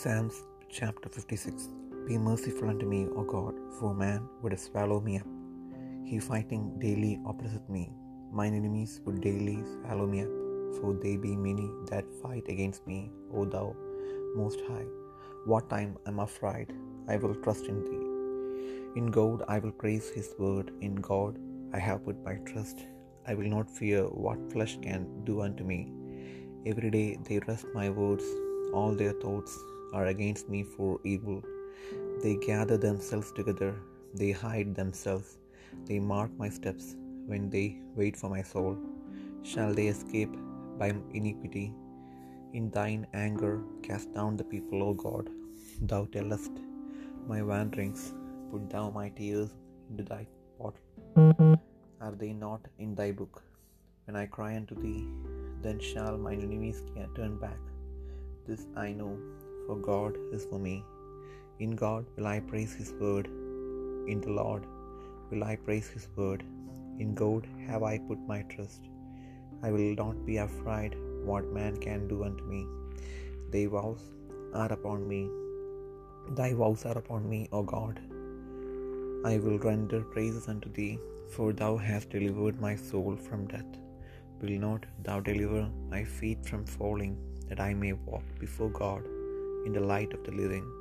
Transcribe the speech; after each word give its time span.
Psalms 0.00 0.36
chapter 0.76 1.08
56 1.08 1.70
Be 2.06 2.16
merciful 2.26 2.68
unto 2.72 2.86
me, 2.90 2.98
O 3.20 3.22
God, 3.30 3.54
for 3.76 3.88
man 4.02 4.20
would 4.40 4.54
swallow 4.64 4.98
me 5.06 5.14
up. 5.20 5.30
He 6.08 6.18
fighting 6.26 6.62
daily 6.84 7.14
oppresseth 7.30 7.68
me. 7.76 7.82
Mine 8.38 8.54
enemies 8.58 8.92
would 9.04 9.18
daily 9.20 9.56
swallow 9.72 10.06
me 10.12 10.20
up, 10.26 10.34
for 10.76 10.90
they 11.04 11.14
be 11.24 11.32
many 11.46 11.66
that 11.90 12.12
fight 12.22 12.46
against 12.54 12.86
me, 12.90 12.98
O 13.34 13.44
thou 13.54 13.64
most 14.40 14.60
high. 14.68 14.86
What 15.52 15.68
time 15.72 15.96
I 16.06 16.10
am 16.10 16.20
afraid, 16.26 16.68
I 17.14 17.16
will 17.16 17.34
trust 17.46 17.66
in 17.72 17.80
thee. 17.88 19.00
In 19.00 19.08
God 19.18 19.42
I 19.54 19.58
will 19.64 19.74
praise 19.82 20.10
his 20.18 20.30
word, 20.44 20.70
in 20.80 20.94
God 21.08 21.40
I 21.78 21.80
have 21.88 22.04
put 22.04 22.22
my 22.28 22.36
trust. 22.52 22.84
I 23.26 23.34
will 23.40 23.50
not 23.56 23.76
fear 23.80 24.04
what 24.26 24.52
flesh 24.52 24.76
can 24.86 25.08
do 25.30 25.40
unto 25.48 25.64
me. 25.72 25.80
Every 26.74 26.92
day 26.98 27.08
they 27.30 27.40
wrest 27.48 27.66
my 27.80 27.88
words, 28.02 28.28
all 28.78 28.94
their 29.02 29.16
thoughts 29.24 29.58
are 29.92 30.06
against 30.06 30.48
me 30.48 30.62
for 30.62 31.00
evil. 31.04 31.42
They 32.22 32.36
gather 32.36 32.76
themselves 32.76 33.32
together, 33.32 33.74
they 34.14 34.32
hide 34.32 34.74
themselves, 34.74 35.38
they 35.86 35.98
mark 35.98 36.30
my 36.36 36.48
steps 36.48 36.96
when 37.26 37.50
they 37.50 37.78
wait 37.94 38.16
for 38.16 38.28
my 38.28 38.42
soul. 38.42 38.76
Shall 39.42 39.72
they 39.74 39.86
escape 39.88 40.34
by 40.78 40.94
iniquity? 41.12 41.72
In 42.54 42.70
thine 42.70 43.06
anger 43.12 43.62
cast 43.82 44.12
down 44.14 44.36
the 44.36 44.44
people, 44.44 44.82
O 44.82 44.94
God. 44.94 45.28
Thou 45.82 46.06
tellest 46.06 46.52
my 47.26 47.42
wanderings, 47.42 48.14
put 48.50 48.70
thou 48.70 48.90
my 48.90 49.10
tears 49.10 49.50
into 49.90 50.02
thy 50.02 50.26
bottle. 50.58 51.58
Are 52.00 52.14
they 52.16 52.32
not 52.32 52.62
in 52.78 52.94
thy 52.94 53.12
book? 53.12 53.42
When 54.06 54.16
I 54.16 54.26
cry 54.26 54.56
unto 54.56 54.74
thee, 54.74 55.06
then 55.62 55.78
shall 55.78 56.16
mine 56.16 56.40
enemies 56.40 56.82
turn 57.14 57.38
back. 57.38 57.58
This 58.46 58.66
I 58.76 58.92
know, 58.92 59.18
for 59.68 59.76
God 59.92 60.14
is 60.36 60.44
for 60.50 60.58
me. 60.66 60.76
In 61.64 61.72
God 61.84 62.04
will 62.16 62.28
I 62.34 62.38
praise 62.50 62.74
his 62.80 62.90
word. 63.00 63.26
In 64.12 64.20
the 64.24 64.34
Lord 64.40 64.62
will 65.30 65.44
I 65.52 65.56
praise 65.66 65.88
his 65.94 66.06
word. 66.20 66.42
In 67.02 67.10
God 67.22 67.42
have 67.66 67.82
I 67.90 67.96
put 68.08 68.20
my 68.32 68.38
trust. 68.52 68.84
I 69.66 69.70
will 69.74 69.90
not 70.02 70.18
be 70.28 70.36
afraid 70.44 70.94
what 71.30 71.56
man 71.58 71.74
can 71.86 72.06
do 72.12 72.18
unto 72.28 72.44
me. 72.52 72.62
Thy 73.52 73.64
vows 73.74 74.04
are 74.62 74.72
upon 74.78 75.02
me. 75.12 75.20
Thy 76.40 76.48
vows 76.60 76.84
are 76.90 76.98
upon 77.02 77.28
me, 77.34 77.40
O 77.58 77.62
God. 77.74 78.00
I 79.32 79.36
will 79.44 79.60
render 79.68 80.00
praises 80.14 80.48
unto 80.54 80.70
thee, 80.78 80.94
for 81.34 81.48
thou 81.60 81.72
hast 81.88 82.14
delivered 82.16 82.64
my 82.66 82.74
soul 82.88 83.14
from 83.28 83.50
death. 83.54 83.74
Will 84.40 84.58
not 84.66 84.82
thou 85.06 85.18
deliver 85.30 85.62
my 85.94 86.02
feet 86.16 86.42
from 86.50 86.64
falling, 86.78 87.14
that 87.48 87.62
I 87.68 87.72
may 87.84 87.94
walk 88.10 88.26
before 88.44 88.72
God 88.82 89.04
in 89.66 89.74
the 89.74 89.82
light 89.82 90.10
of 90.16 90.20
the 90.20 90.38
living? 90.42 90.78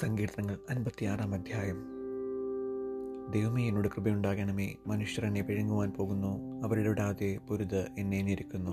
സങ്കീർത്തനങ്ങൾ 0.00 0.58
അൻപത്തിയാറാം 0.70 1.34
അധ്യായം. 1.34 1.84
ദൈവമേ 3.30 3.68
എന്നോട് 3.68 3.88
കൃപയുണ്ടാകണമേ. 3.88 4.74
മനുഷ്യർ 4.86 5.26
എന്നെ 5.26 5.40
വിഴുങ്ങുവാൻ 5.40 5.90
പോകുന്നു. 5.90 6.62
അവരിടവിടാതെ 6.64 7.38
പൊരുത് 7.48 7.86
എന്നെ 7.98 8.22
ഞെരുക്കുന്നു. 8.22 8.70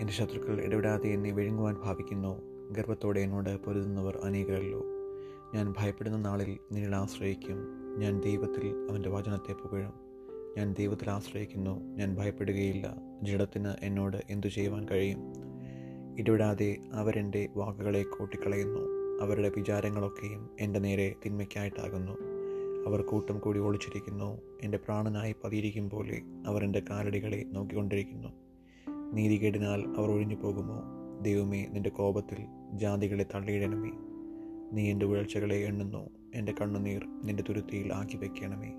എന്റെ 0.00 0.12
ശത്രുക്കൾ 0.12 0.60
ഇടവിടാതെ 0.60 1.08
എന്നെ 1.08 1.30
വിഴുങ്ങുവാൻ 1.30 1.74
ഭാവിക്കുന്നു. 1.84 2.40
ഗർഭത്തോടെ 2.72 3.20
എന്നോട് 3.20 3.56
പൊരുതുന്നവർ 3.56 4.20
അനേകരല്ലോ. 4.24 4.95
ഞാൻ 5.54 5.74
ഭയപ്പെടുന്ന 5.78 6.18
നാളിൽ 6.18 6.58
നിന്നിൽ 6.72 6.94
ആശ്രയിക്കും. 6.94 7.56
ഞാൻ 7.98 8.20
ദൈവത്തിൽ 8.20 8.86
അവന്റെ 8.90 9.08
വചനത്തെ 9.10 9.52
പുകഴും. 9.52 9.92
ഞാൻ 10.58 10.72
ദൈവത്തിൽ 10.72 11.10
ആശ്രയിക്കുന്നു. 11.10 11.80
ഞാൻ 11.80 12.16
ഭയപ്പെടുകയില്ല. 12.16 12.96
ജഡത്തിന് 13.22 13.68
എന്നോട് 13.82 14.16
എന്തു 14.30 14.46
ചെയ്യുവാൻ 14.46 14.86
കഴിയും? 14.90 15.18
ഇടവിടാതെ 16.18 16.76
അവരെന്റെ 16.92 17.48
വാക്കുകളെ 17.56 18.02
കൂട്ടിക്കളയുന്നു. 18.02 18.80
അവരുടെ 19.22 19.48
വിചാരങ്ങളൊക്കെയും 19.56 20.50
എന്റെ 20.60 20.78
നേരെ 20.78 21.14
തിന്മയ്ക്കായിട്ടാകുന്നു. 21.26 22.12
അവർ 22.86 23.02
കൂട്ടം 23.02 23.38
കൂടി 23.38 23.58
ഒളിച്ചിരിക്കുന്നു. 23.58 24.40
എന്റെ 24.62 24.78
പ്രാണനായി 24.78 25.34
പതിയിരിക്കും 25.44 25.90
പോലെ 25.90 26.22
അവർ 26.46 26.64
എന്റെ 26.64 26.82
കാലടികളെ 26.90 27.44
നോക്കിക്കൊണ്ടിരിക്കുന്നു. 27.46 28.28
നീതികേടിനാൽ 29.12 29.84
അവർ 29.98 30.10
ഒഴിഞ്ഞു 30.10 30.36
പോകുമോ 30.36 30.82
ദൈവമേ 31.22 31.66
നിന്റെ 31.66 31.90
കോപത്തിൽ 31.90 32.46
ജാതികളെ 32.72 33.26
തള്ളിയിടണമേ. 33.34 33.90
നീ 34.72 34.90
എന്റെ 34.90 35.06
വീഴ്ചകളെ 35.06 35.56
എണ്ണുന്നു. 35.56 36.10
എന്റെ 36.34 36.54
കണ്ണുനീർ 36.60 37.06
നിന്റെ 37.24 37.42
തുരുത്തിയിൽ 37.48 37.92
ആക്കി 37.92 38.16
വയ്ക്കണമേ 38.16 38.72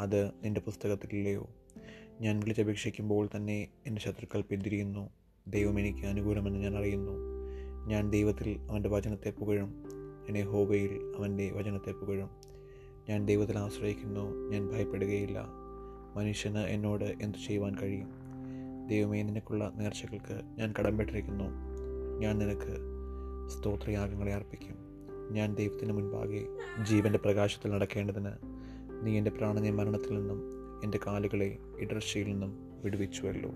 അത് 0.00 0.26
നിന്റെ 0.44 0.60
പുസ്തകത്തിലില്ലയോ? 0.60 1.50
ഞാൻ 2.20 2.40
വിളിച്ചപേക്ഷിക്കുമ്പോൾ 2.40 3.28
തന്നെ 3.36 3.68
എന്റെ 3.86 4.00
ശത്രുക്കൾ 4.00 4.40
പിന്തിരിയുന്നു. 4.40 5.10
ദൈവം 5.48 5.80
എനിക്ക് 5.80 6.06
അനുകൂലമെന്ന് 6.06 6.58
ഞാൻ 6.58 6.78
അറിയുന്നു. 6.78 7.12
ഞാൻ 7.86 8.10
ദൈവത്തിൽ 8.10 8.66
അവന്റെ 8.70 8.88
വചനത്തെ 8.88 9.30
പുകഴും. 9.30 9.82
എന്നെ 10.28 10.42
ഹോബയിൽ 10.42 11.12
അവന്റെ 11.18 11.50
വചനത്തെ 11.50 11.92
പുകഴും. 11.92 12.30
ഞാൻ 13.08 13.26
ദൈവത്തിൽ 13.26 13.58
ആശ്രയിക്കുന്നു. 13.58 14.48
ഞാൻ 14.50 14.68
ഭയപ്പെടുകയില്ല. 14.68 15.46
മനുഷ്യന് 16.16 16.58
എന്നോട് 16.58 17.04
എന്തു 17.04 17.38
ചെയ്യുവാൻ 17.38 17.76
കഴിയും? 17.82 18.08
ദൈവമേ 18.88 19.22
നിനക്കുള്ള 19.22 19.72
നേർച്ചകൾക്ക് 19.76 20.40
ഞാൻ 20.58 20.74
കടംപെട്ടിരിക്കുന്നു 20.78 21.44
ഞാൻ 22.18 22.38
നിനക്ക് 22.38 22.76
സ്തോത്രയാഗങ്ങളെ 23.48 24.34
അർപ്പിക്കും. 24.34 24.85
ഞാൻ 25.30 25.54
ദൈവത്തിന് 25.54 25.92
മുൻപാകെ 25.92 26.46
ജീവന്റെ 26.82 27.18
പ്രകാശത്തിൽ 27.18 27.70
നടക്കേണ്ടതിന് 27.70 28.32
നീ 29.06 29.16
എന്റെ 29.16 29.30
പ്രാണനെ 29.30 29.70
മരണത്തിൽ 29.70 30.18
നിന്നും 30.18 30.40
എന്റെ 30.84 30.98
കാലുകളെ 31.06 31.58
ഇടർച്ചയിൽ 31.78 32.26
നിന്നും 32.26 32.82
വിടുവിച്ചുവല്ലോ. 32.84 33.50